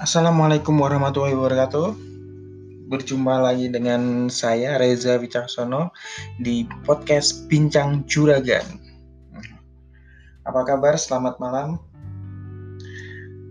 [0.00, 1.92] Assalamualaikum warahmatullahi wabarakatuh.
[2.88, 5.92] Berjumpa lagi dengan saya Reza Wicaksono
[6.40, 8.64] di podcast Bincang Juragan.
[10.48, 10.96] Apa kabar?
[10.96, 11.76] Selamat malam.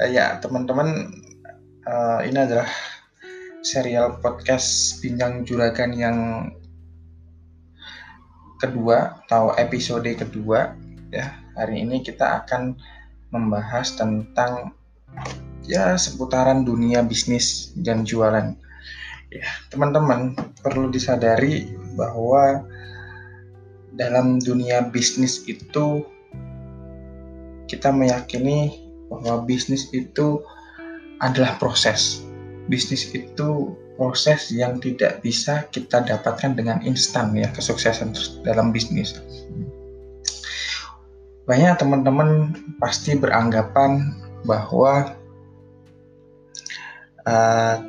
[0.00, 1.12] Uh, ya, teman-teman,
[1.84, 2.72] uh, ini adalah
[3.60, 6.48] serial podcast Bincang Juragan yang
[8.64, 10.72] kedua atau episode kedua
[11.12, 11.36] ya.
[11.52, 12.80] Hari ini kita akan
[13.28, 14.72] membahas tentang
[15.70, 18.58] ya seputaran dunia bisnis dan jualan.
[19.30, 20.34] Ya, teman-teman
[20.66, 22.66] perlu disadari bahwa
[23.94, 26.02] dalam dunia bisnis itu
[27.70, 30.42] kita meyakini bahwa bisnis itu
[31.22, 32.26] adalah proses.
[32.66, 39.22] Bisnis itu proses yang tidak bisa kita dapatkan dengan instan ya kesuksesan dalam bisnis.
[41.46, 45.19] Banyak teman-teman pasti beranggapan bahwa
[47.26, 47.82] uh,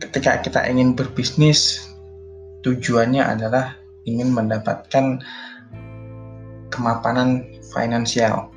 [0.00, 1.90] ketika kita ingin berbisnis
[2.62, 5.20] tujuannya adalah ingin mendapatkan
[6.72, 8.48] kemapanan finansial.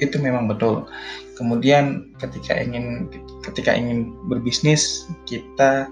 [0.00, 0.88] Itu memang betul.
[1.36, 3.08] Kemudian ketika ingin
[3.44, 5.88] ketika ingin berbisnis kita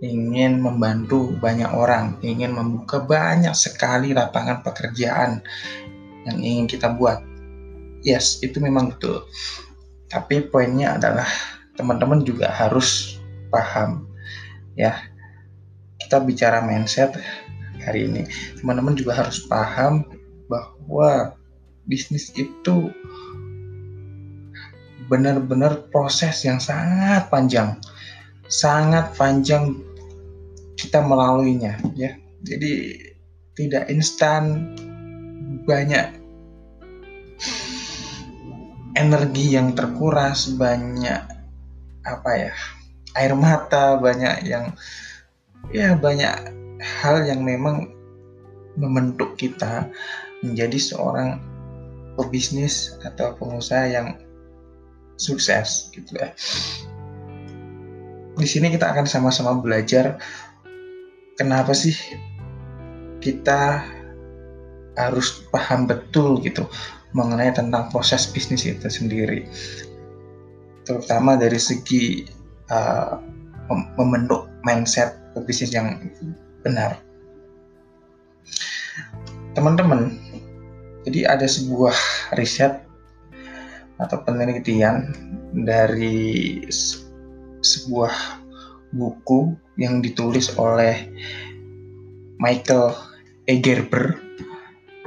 [0.00, 5.44] ingin membantu banyak orang ingin membuka banyak sekali lapangan pekerjaan
[6.24, 7.20] yang ingin kita buat.
[8.04, 9.24] Yes itu memang betul.
[10.08, 11.28] Tapi poinnya adalah
[11.80, 13.16] teman-teman juga harus
[13.48, 14.04] paham
[14.76, 15.00] ya.
[15.96, 17.16] Kita bicara mindset
[17.80, 18.28] hari ini
[18.60, 20.04] teman-teman juga harus paham
[20.50, 21.32] bahwa
[21.88, 22.92] bisnis itu
[25.08, 27.80] benar-benar proses yang sangat panjang
[28.50, 29.78] sangat panjang
[30.74, 32.18] kita melaluinya ya.
[32.42, 32.98] Jadi
[33.54, 34.74] tidak instan
[35.64, 36.18] banyak
[38.98, 41.39] energi yang terkuras banyak
[42.04, 42.52] apa ya
[43.18, 44.72] air mata banyak yang
[45.74, 46.34] ya banyak
[46.80, 47.90] hal yang memang
[48.78, 49.90] membentuk kita
[50.40, 51.42] menjadi seorang
[52.16, 54.16] pebisnis atau pengusaha yang
[55.20, 56.32] sukses gitu ya.
[58.40, 60.16] Di sini kita akan sama-sama belajar
[61.36, 61.92] kenapa sih
[63.20, 63.84] kita
[64.96, 66.64] harus paham betul gitu
[67.12, 69.44] mengenai tentang proses bisnis itu sendiri
[70.90, 72.26] terutama dari segi
[72.66, 73.14] uh,
[73.94, 75.14] membentuk mindset
[75.46, 76.10] bisnis yang
[76.66, 76.98] benar.
[79.54, 80.18] Teman-teman,
[81.06, 81.94] jadi ada sebuah
[82.34, 82.82] riset
[84.02, 85.14] atau penelitian
[85.54, 86.66] dari
[87.62, 88.42] sebuah
[88.90, 91.06] buku yang ditulis oleh
[92.42, 92.98] Michael
[93.46, 94.18] Egerber.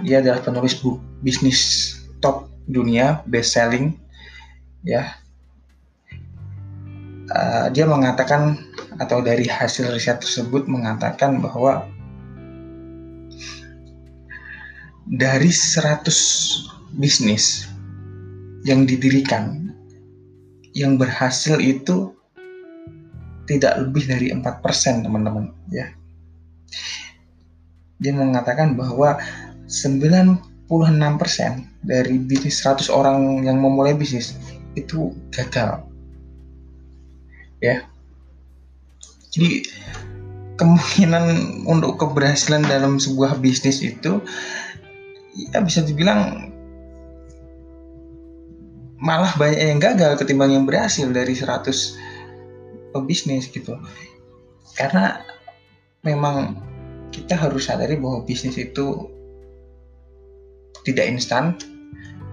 [0.07, 1.91] Dia adalah penulis buku bisnis
[2.23, 3.99] top dunia, best selling
[4.83, 5.22] ya
[7.33, 8.61] uh, dia mengatakan
[9.01, 11.89] atau dari hasil riset tersebut mengatakan bahwa
[15.09, 16.05] dari 100
[16.95, 17.67] bisnis
[18.63, 19.73] yang didirikan
[20.73, 22.15] yang berhasil itu
[23.43, 25.91] tidak lebih dari 4% teman-teman ya.
[27.99, 29.19] Dia mengatakan bahwa
[29.67, 30.39] 96%
[31.83, 34.39] dari bisnis 100 orang yang memulai bisnis
[34.73, 35.92] itu gagal
[37.63, 37.87] ya.
[39.31, 39.63] Jadi
[40.59, 41.25] kemungkinan
[41.65, 44.19] untuk keberhasilan dalam sebuah bisnis itu
[45.33, 46.51] ya bisa dibilang
[49.01, 53.79] malah banyak yang gagal ketimbang yang berhasil dari 100 pebisnis gitu.
[54.77, 55.23] Karena
[56.05, 56.59] memang
[57.09, 59.09] kita harus sadari bahwa bisnis itu
[60.83, 61.55] tidak instan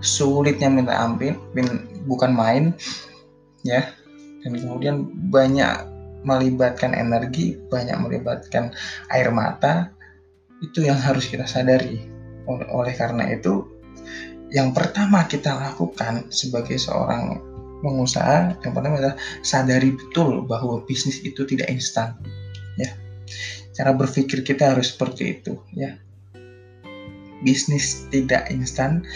[0.00, 1.36] sulitnya minta ampun
[2.08, 2.64] bukan main
[3.62, 3.92] ya
[4.44, 4.96] dan kemudian
[5.28, 5.86] banyak
[6.24, 8.72] melibatkan energi, banyak melibatkan
[9.12, 9.92] air mata,
[10.60, 12.04] itu yang harus kita sadari.
[12.48, 13.64] Oleh karena itu,
[14.52, 17.40] yang pertama kita lakukan sebagai seorang
[17.80, 22.16] pengusaha, yang pertama adalah sadari betul bahwa bisnis itu tidak instan.
[22.76, 22.92] Ya,
[23.72, 25.56] cara berpikir kita harus seperti itu.
[25.72, 25.96] Ya,
[27.40, 29.08] bisnis tidak instan,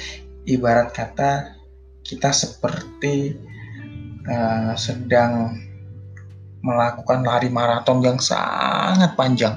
[0.48, 1.60] ibarat kata
[2.04, 3.36] kita seperti
[4.28, 5.58] uh, sedang
[6.64, 9.52] melakukan lari maraton yang sangat panjang.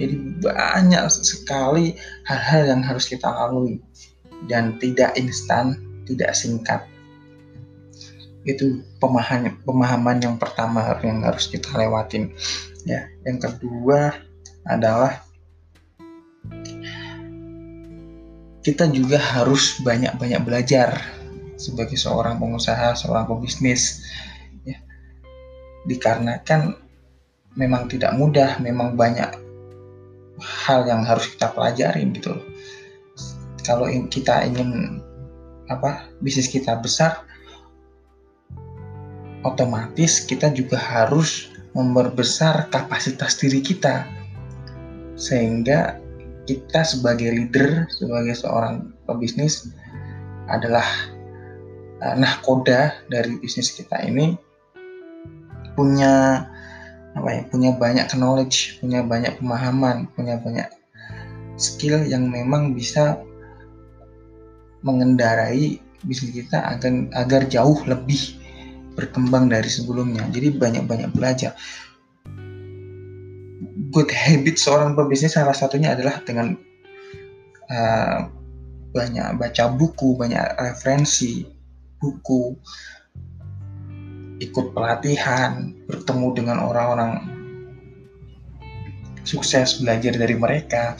[0.00, 1.92] Jadi banyak sekali
[2.24, 3.76] hal-hal yang harus kita lalui
[4.48, 5.76] dan tidak instan,
[6.08, 6.80] tidak singkat.
[8.48, 12.32] Itu pemahaman pemahaman yang pertama yang harus kita lewatin.
[12.88, 14.16] Ya, yang kedua
[14.64, 15.20] adalah
[18.64, 21.15] kita juga harus banyak-banyak belajar
[21.56, 24.04] sebagai seorang pengusaha, seorang pebisnis.
[24.66, 24.78] Ya.
[25.86, 26.74] dikarenakan
[27.56, 29.30] memang tidak mudah, memang banyak
[30.40, 32.36] hal yang harus kita pelajari gitu.
[33.64, 35.00] Kalau kita ingin
[35.66, 37.26] apa bisnis kita besar,
[39.42, 44.06] otomatis kita juga harus memperbesar kapasitas diri kita
[45.16, 45.98] sehingga
[46.46, 49.66] kita sebagai leader, sebagai seorang pebisnis
[50.46, 50.86] adalah
[52.00, 54.36] nahkoda dari bisnis kita ini
[55.76, 56.44] punya
[57.16, 60.68] apa ya punya banyak knowledge punya banyak pemahaman punya banyak
[61.56, 63.16] skill yang memang bisa
[64.84, 68.36] mengendarai bisnis kita agar agar jauh lebih
[68.96, 70.24] berkembang dari sebelumnya.
[70.32, 71.52] Jadi banyak-banyak belajar.
[73.92, 76.56] Good habit seorang pebisnis salah satunya adalah dengan
[77.68, 78.18] uh,
[78.92, 81.44] banyak baca buku banyak referensi
[82.00, 82.56] buku
[84.40, 87.24] ikut pelatihan, bertemu dengan orang-orang
[89.24, 90.94] sukses, belajar dari mereka,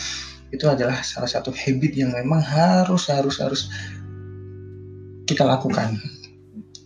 [0.50, 3.68] itu adalah salah satu habit yang memang harus harus harus
[5.26, 5.98] kita lakukan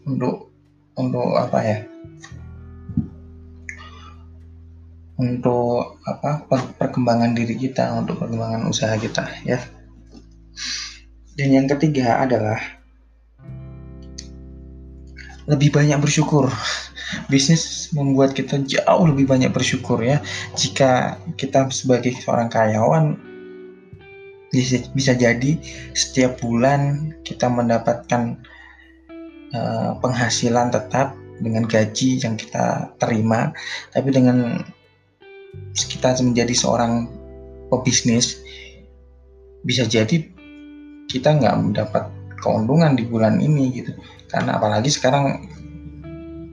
[0.09, 0.51] untuk
[0.97, 1.79] untuk apa ya?
[5.21, 6.49] Untuk apa?
[6.81, 9.61] Perkembangan diri kita untuk perkembangan usaha kita ya.
[11.37, 12.80] Dan yang ketiga adalah
[15.51, 16.47] lebih banyak bersyukur.
[17.27, 20.23] Bisnis membuat kita jauh lebih banyak bersyukur ya.
[20.55, 23.19] Jika kita sebagai seorang karyawan
[24.55, 25.59] bisa, bisa jadi
[25.91, 28.39] setiap bulan kita mendapatkan
[29.51, 33.51] uh, penghasilan tetap dengan gaji yang kita terima,
[33.91, 34.63] tapi dengan
[35.75, 37.11] kita menjadi seorang
[37.75, 38.39] pebisnis
[39.67, 40.31] bisa jadi
[41.11, 42.07] kita nggak mendapat
[42.39, 43.93] keuntungan di bulan ini gitu
[44.31, 45.51] karena apalagi sekarang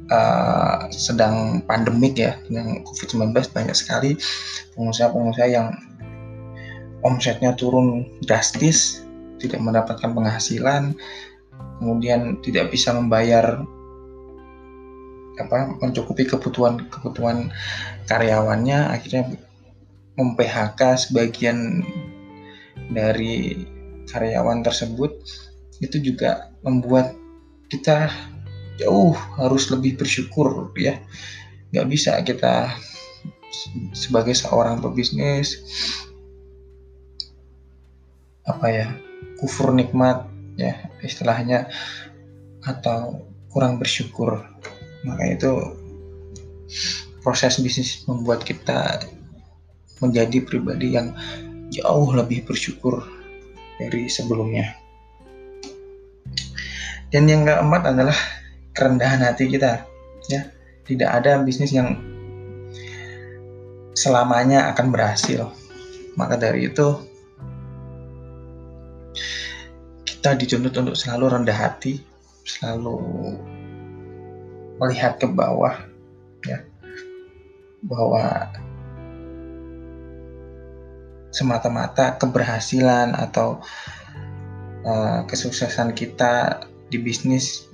[0.09, 4.17] uh, sedang pandemik ya dengan COVID-19 banyak sekali
[4.75, 5.71] pengusaha-pengusaha yang
[7.05, 9.05] omsetnya turun drastis
[9.37, 10.97] tidak mendapatkan penghasilan
[11.77, 13.61] kemudian tidak bisa membayar
[15.37, 17.53] apa mencukupi kebutuhan kebutuhan
[18.09, 19.37] karyawannya akhirnya
[20.17, 21.85] mem-PHK sebagian
[22.89, 23.53] dari
[24.09, 25.13] karyawan tersebut
[25.77, 27.13] itu juga membuat
[27.67, 28.11] kita
[28.77, 31.01] jauh harus lebih bersyukur ya
[31.73, 32.71] nggak bisa kita
[33.91, 35.59] sebagai seorang pebisnis
[38.47, 38.87] apa ya
[39.41, 40.23] kufur nikmat
[40.55, 41.67] ya istilahnya
[42.63, 44.43] atau kurang bersyukur
[45.03, 45.51] maka itu
[47.23, 49.03] proses bisnis membuat kita
[49.99, 51.11] menjadi pribadi yang
[51.73, 53.03] jauh lebih bersyukur
[53.77, 54.86] dari sebelumnya.
[57.07, 58.17] Dan yang keempat adalah
[58.75, 59.87] kerendahan hati kita.
[60.27, 60.51] Ya,
[60.83, 61.95] tidak ada bisnis yang
[63.95, 65.47] selamanya akan berhasil.
[66.19, 66.99] Maka dari itu
[70.03, 72.03] kita dituntut untuk selalu rendah hati,
[72.43, 72.99] selalu
[74.77, 75.73] melihat ke bawah,
[76.43, 76.61] ya,
[77.81, 78.51] bahwa
[81.31, 83.61] semata-mata keberhasilan atau
[84.85, 87.67] uh, kesuksesan kita di bisnis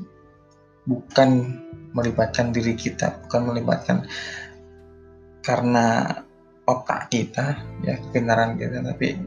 [0.89, 1.60] bukan
[1.93, 3.98] melibatkan diri kita, bukan melibatkan
[5.43, 6.20] karena
[6.63, 9.20] otak kita, ya kebenaran kita, tapi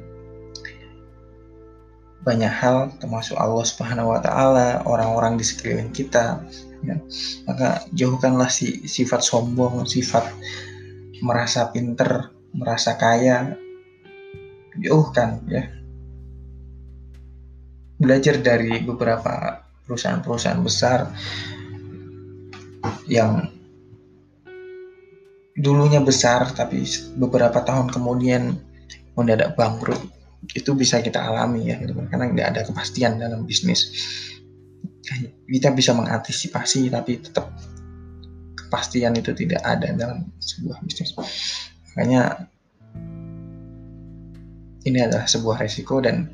[2.27, 6.43] banyak hal termasuk Allah Subhanahu wa taala, orang-orang di sekeliling kita.
[6.83, 6.99] Ya.
[7.47, 10.27] Maka jauhkanlah si sifat sombong, sifat
[11.23, 13.55] merasa pinter, merasa kaya.
[14.77, 15.71] Jauhkan ya.
[17.97, 21.11] Belajar dari beberapa perusahaan-perusahaan besar
[23.07, 23.51] yang
[25.57, 26.85] dulunya besar tapi
[27.17, 28.61] beberapa tahun kemudian
[29.17, 29.99] mendadak bangkrut
[30.53, 31.97] itu bisa kita alami ya gitu.
[32.13, 33.89] karena nggak ada kepastian dalam bisnis
[35.49, 37.49] kita bisa mengantisipasi tapi tetap
[38.59, 42.51] kepastian itu tidak ada dalam sebuah bisnis makanya
[44.87, 46.31] ini adalah sebuah resiko dan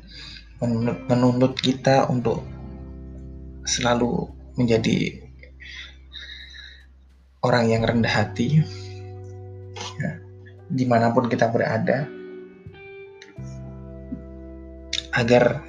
[1.09, 2.43] menuntut kita untuk
[3.63, 4.27] selalu
[4.59, 5.23] menjadi
[7.43, 8.63] orang yang rendah hati
[9.99, 10.11] ya,
[10.71, 12.07] di mana pun kita berada
[15.13, 15.61] agar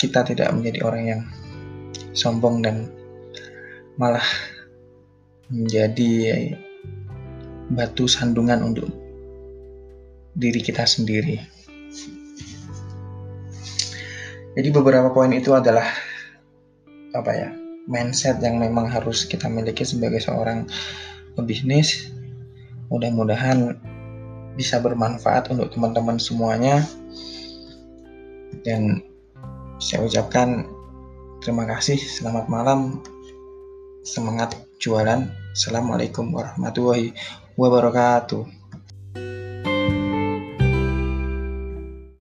[0.00, 1.22] kita tidak menjadi orang yang
[2.16, 2.88] sombong dan
[4.00, 4.24] malah
[5.52, 6.56] menjadi
[7.70, 8.88] batu sandungan untuk
[10.34, 11.38] diri kita sendiri.
[14.50, 15.86] Jadi beberapa poin itu adalah
[17.16, 17.50] apa ya
[17.90, 20.68] mindset yang memang harus kita miliki sebagai seorang
[21.34, 22.10] pebisnis
[22.90, 23.78] mudah-mudahan
[24.58, 26.82] bisa bermanfaat untuk teman-teman semuanya.
[28.66, 29.00] Dan
[29.80, 30.68] saya ucapkan
[31.40, 33.00] terima kasih selamat malam
[34.04, 34.52] semangat
[34.82, 35.30] jualan.
[35.56, 37.16] Assalamualaikum warahmatullahi
[37.56, 38.59] wabarakatuh